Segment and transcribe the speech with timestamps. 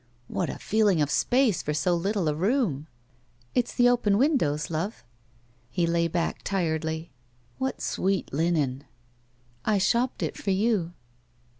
[0.27, 2.87] What a feeling of space for so little a rooni!"
[3.53, 5.03] It's the open windows, love."
[5.69, 7.11] He lay back tiredly.
[7.59, 8.85] What sweet linen!"
[9.63, 10.93] I shopped it for you."